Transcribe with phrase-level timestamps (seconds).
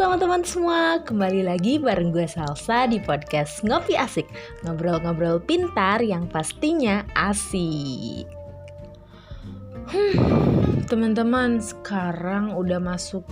[0.00, 4.24] teman-teman semua, kembali lagi bareng gue Salsa di podcast Ngopi Asik.
[4.64, 8.24] Ngobrol-ngobrol pintar yang pastinya asik.
[9.92, 13.28] Hmm, Teman-teman, sekarang udah masuk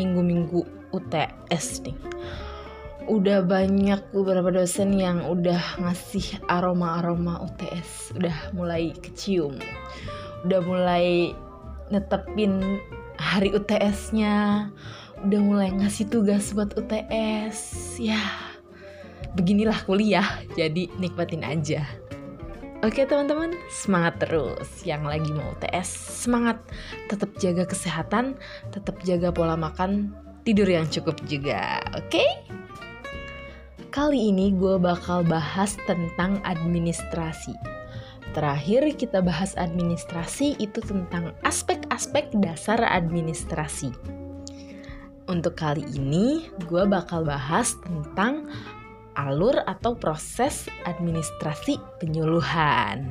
[0.00, 1.98] minggu-minggu UTS nih.
[3.04, 9.60] Udah banyak beberapa dosen yang udah ngasih aroma-aroma UTS Udah mulai kecium.
[10.48, 11.36] Udah mulai
[11.92, 12.80] netepin
[13.20, 14.72] hari UTS-nya
[15.24, 18.20] udah mulai ngasih tugas buat UTS ya
[19.32, 21.82] beginilah kuliah jadi nikmatin aja
[22.84, 25.88] Oke teman-teman, semangat terus yang lagi mau UTS.
[26.28, 26.60] Semangat,
[27.08, 28.36] tetap jaga kesehatan,
[28.76, 30.12] tetap jaga pola makan,
[30.44, 31.80] tidur yang cukup juga.
[31.96, 32.20] Oke?
[33.88, 37.56] Kali ini gue bakal bahas tentang administrasi.
[38.36, 43.96] Terakhir kita bahas administrasi itu tentang aspek-aspek dasar administrasi.
[45.24, 48.44] Untuk kali ini, gue bakal bahas tentang
[49.16, 53.08] alur atau proses administrasi penyuluhan.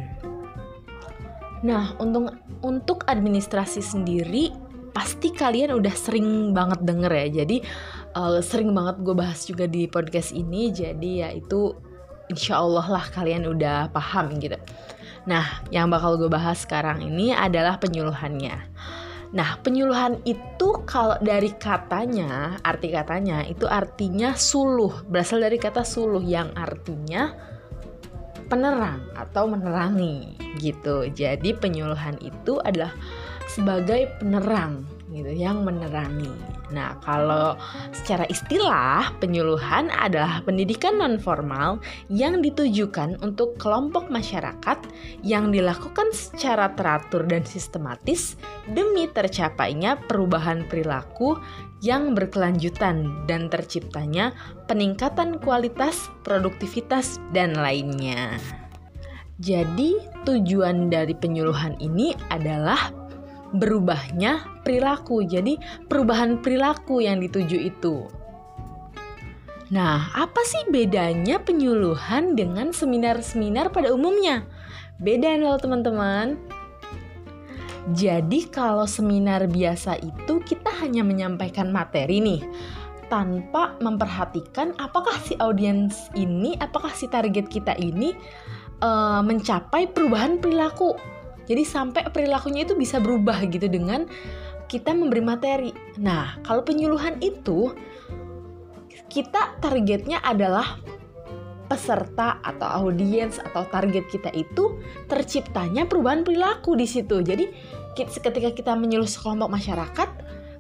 [1.63, 4.51] Nah, untuk untuk administrasi sendiri
[4.93, 7.27] pasti kalian udah sering banget denger ya.
[7.43, 7.57] Jadi
[8.13, 10.69] uh, sering banget gue bahas juga di podcast ini.
[10.69, 11.73] Jadi ya itu
[12.29, 14.59] insya Allah lah kalian udah paham gitu.
[15.23, 18.59] Nah, yang bakal gue bahas sekarang ini adalah penyuluhannya.
[19.33, 26.21] Nah, penyuluhan itu kalau dari katanya, arti katanya itu artinya suluh, berasal dari kata suluh
[26.21, 27.33] yang artinya
[28.45, 31.09] penerang atau menerangi gitu.
[31.09, 32.93] Jadi penyuluhan itu adalah
[33.49, 36.29] sebagai penerang gitu yang menerangi.
[36.73, 37.53] Nah, kalau
[37.93, 41.77] secara istilah penyuluhan adalah pendidikan non formal
[42.09, 44.81] yang ditujukan untuk kelompok masyarakat
[45.21, 48.35] yang dilakukan secara teratur dan sistematis
[48.65, 51.37] demi tercapainya perubahan perilaku
[51.85, 54.33] yang berkelanjutan dan terciptanya
[54.65, 58.41] peningkatan kualitas, produktivitas dan lainnya.
[59.43, 62.93] Jadi, tujuan dari penyuluhan ini adalah
[63.53, 65.23] berubahnya perilaku.
[65.23, 68.09] Jadi perubahan perilaku yang dituju itu.
[69.73, 74.45] Nah, apa sih bedanya penyuluhan dengan seminar-seminar pada umumnya?
[75.01, 76.37] Beda loh teman-teman.
[77.91, 82.41] Jadi kalau seminar biasa itu kita hanya menyampaikan materi nih
[83.11, 88.15] tanpa memperhatikan apakah si audiens ini, apakah si target kita ini
[88.79, 90.95] uh, mencapai perubahan perilaku
[91.43, 94.07] jadi sampai perilakunya itu bisa berubah gitu dengan
[94.71, 95.71] kita memberi materi.
[95.99, 97.75] Nah, kalau penyuluhan itu
[99.11, 100.81] kita targetnya adalah
[101.69, 104.77] peserta atau audiens atau target kita itu
[105.09, 107.21] terciptanya perubahan perilaku di situ.
[107.21, 107.49] Jadi
[107.93, 110.09] ketika kita menyuluh sekelompok masyarakat,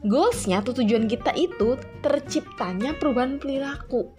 [0.05, 4.13] goalsnya atau tujuan kita itu terciptanya perubahan perilaku.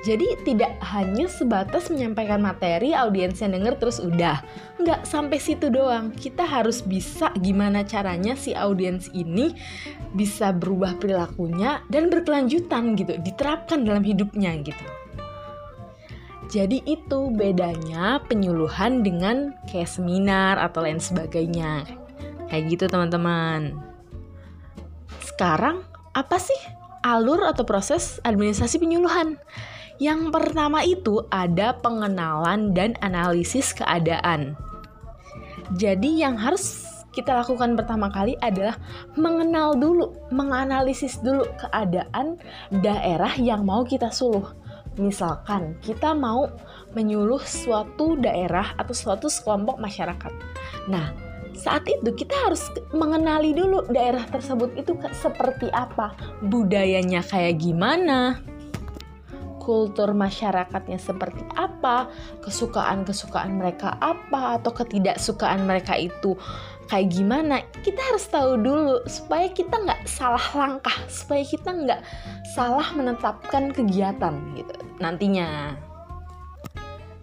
[0.00, 4.40] Jadi tidak hanya sebatas menyampaikan materi audiens yang denger terus udah.
[4.80, 6.08] Nggak sampai situ doang.
[6.16, 9.52] Kita harus bisa gimana caranya si audiens ini
[10.16, 14.86] bisa berubah perilakunya dan berkelanjutan gitu, diterapkan dalam hidupnya gitu.
[16.50, 21.84] Jadi itu bedanya penyuluhan dengan kayak seminar atau lain sebagainya.
[22.48, 23.76] Kayak gitu teman-teman.
[25.22, 25.84] Sekarang
[26.16, 26.58] apa sih
[27.06, 29.38] alur atau proses administrasi penyuluhan?
[30.00, 34.56] Yang pertama itu ada pengenalan dan analisis keadaan.
[35.76, 38.80] Jadi yang harus kita lakukan pertama kali adalah
[39.12, 42.40] mengenal dulu, menganalisis dulu keadaan
[42.80, 44.56] daerah yang mau kita suluh.
[44.96, 46.48] Misalkan kita mau
[46.96, 50.32] menyuluh suatu daerah atau suatu sekelompok masyarakat.
[50.88, 51.12] Nah,
[51.54, 56.16] saat itu kita harus mengenali dulu daerah tersebut itu seperti apa,
[56.48, 58.40] budayanya kayak gimana,
[59.70, 62.10] kultur masyarakatnya seperti apa,
[62.42, 66.34] kesukaan-kesukaan mereka apa, atau ketidaksukaan mereka itu
[66.90, 67.62] kayak gimana.
[67.86, 72.02] Kita harus tahu dulu supaya kita nggak salah langkah, supaya kita nggak
[72.50, 75.78] salah menetapkan kegiatan gitu nantinya.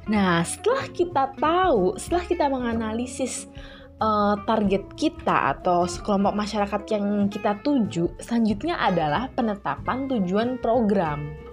[0.07, 3.51] Nah, setelah kita tahu, setelah kita menganalisis
[3.99, 11.46] uh, target kita atau sekelompok masyarakat yang kita tuju, selanjutnya adalah penetapan tujuan program.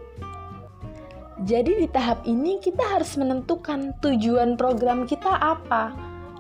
[1.44, 5.92] Jadi di tahap ini kita harus menentukan tujuan program kita apa.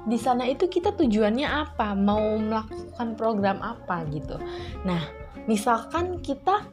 [0.08, 4.40] Di sana itu kita tujuannya apa, mau melakukan program apa gitu.
[4.88, 5.04] Nah,
[5.44, 6.64] misalkan kita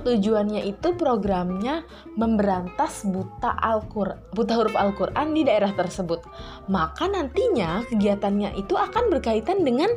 [0.00, 1.84] tujuannya itu programnya
[2.16, 6.24] memberantas buta Al-Qur'an, buta huruf Al-Qur'an di daerah tersebut.
[6.72, 9.92] Maka nantinya kegiatannya itu akan berkaitan dengan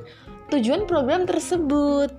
[0.51, 2.11] tujuan program tersebut.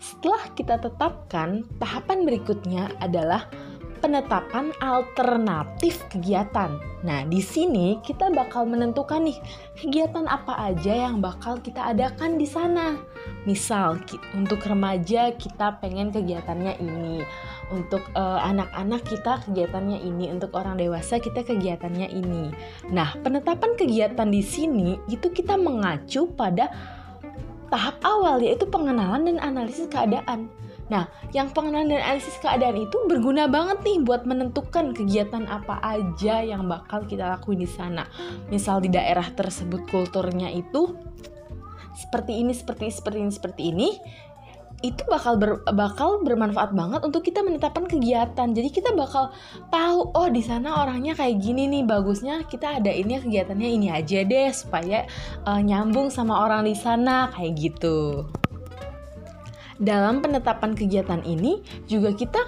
[0.00, 3.48] setelah kita tetapkan, tahapan berikutnya adalah
[4.00, 6.80] penetapan alternatif kegiatan.
[7.04, 9.38] Nah, di sini kita bakal menentukan nih
[9.76, 12.96] kegiatan apa aja yang bakal kita adakan di sana.
[13.44, 14.00] Misal
[14.32, 17.24] untuk remaja kita pengen kegiatannya ini,
[17.72, 22.52] untuk uh, anak-anak kita kegiatannya ini, untuk orang dewasa kita kegiatannya ini.
[22.92, 26.68] Nah, penetapan kegiatan di sini itu kita mengacu pada
[27.70, 30.50] tahap awal yaitu pengenalan dan analisis keadaan.
[30.90, 36.42] Nah, yang pengenalan dan analisis keadaan itu berguna banget nih buat menentukan kegiatan apa aja
[36.42, 38.10] yang bakal kita lakuin di sana.
[38.50, 40.98] Misal di daerah tersebut kulturnya itu
[41.94, 43.88] seperti ini, seperti ini, seperti ini, seperti ini,
[44.80, 48.48] itu bakal ber, bakal bermanfaat banget untuk kita menetapkan kegiatan.
[48.48, 49.28] Jadi kita bakal
[49.68, 54.24] tahu oh di sana orangnya kayak gini nih, bagusnya kita ada ini kegiatannya ini aja
[54.24, 55.04] deh supaya
[55.44, 58.24] uh, nyambung sama orang di sana kayak gitu
[59.80, 62.40] dalam penetapan kegiatan ini juga kita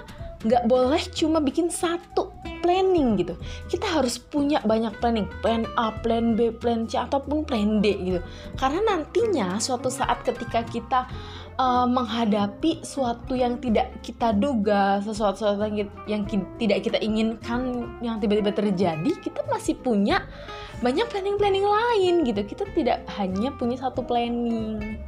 [0.45, 2.29] nggak boleh cuma bikin satu
[2.63, 3.35] planning gitu.
[3.67, 8.19] Kita harus punya banyak planning, plan A, plan B, plan C ataupun plan D gitu.
[8.55, 11.07] Karena nantinya suatu saat ketika kita
[11.57, 16.23] uh, menghadapi suatu yang tidak kita duga, sesuatu, yang, yang
[16.57, 20.25] tidak kita inginkan yang tiba-tiba terjadi, kita masih punya
[20.83, 22.41] banyak planning-planning lain gitu.
[22.43, 24.99] Kita tidak hanya punya satu planning.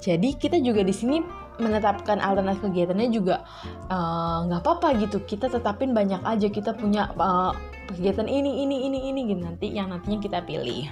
[0.00, 1.20] Jadi kita juga di sini
[1.60, 3.44] menetapkan alternatif kegiatannya juga
[3.92, 5.20] eh, nggak uh, apa-apa gitu.
[5.28, 6.48] Kita tetapin banyak aja.
[6.48, 7.52] Kita punya uh,
[7.92, 10.88] kegiatan ini, ini, ini, ini gitu nanti yang nantinya kita pilih.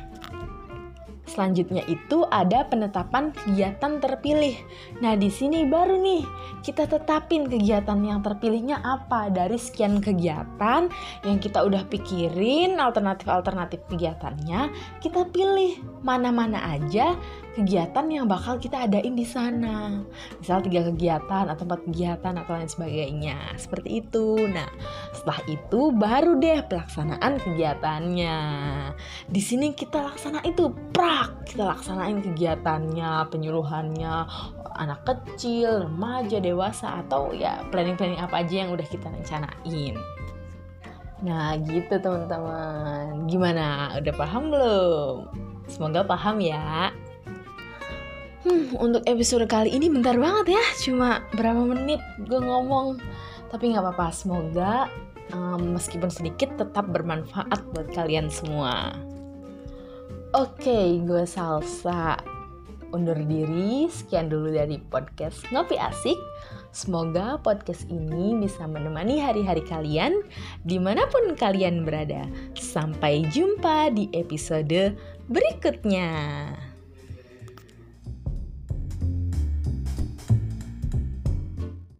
[1.28, 4.56] Selanjutnya itu ada penetapan kegiatan terpilih.
[5.04, 6.24] Nah, di sini baru nih
[6.64, 10.88] kita tetapin kegiatan yang terpilihnya apa dari sekian kegiatan
[11.22, 14.72] yang kita udah pikirin alternatif-alternatif kegiatannya,
[15.04, 17.12] kita pilih mana-mana aja
[17.58, 20.06] kegiatan yang bakal kita adain di sana.
[20.38, 23.58] Misal tiga kegiatan atau empat kegiatan atau lain sebagainya.
[23.58, 24.46] Seperti itu.
[24.46, 24.70] Nah,
[25.10, 28.36] setelah itu baru deh pelaksanaan kegiatannya.
[29.26, 34.14] Di sini kita laksana itu prak, kita laksanain kegiatannya, penyuluhannya,
[34.78, 39.98] anak kecil, remaja, dewasa atau ya planning-planning apa aja yang udah kita rencanain.
[41.18, 43.98] Nah gitu teman-teman Gimana?
[43.98, 45.16] Udah paham belum?
[45.66, 46.94] Semoga paham ya
[48.48, 52.96] Hmm, untuk episode kali ini bentar banget ya, cuma berapa menit gue ngomong.
[53.52, 54.88] Tapi nggak apa-apa, semoga
[55.36, 58.96] um, meskipun sedikit tetap bermanfaat buat kalian semua.
[60.32, 62.16] Oke, okay, gue Salsa
[62.96, 63.84] undur diri.
[63.92, 66.16] Sekian dulu dari podcast Ngopi Asik.
[66.72, 70.24] Semoga podcast ini bisa menemani hari-hari kalian
[70.64, 72.24] di mana pun kalian berada.
[72.56, 74.96] Sampai jumpa di episode
[75.28, 76.08] berikutnya.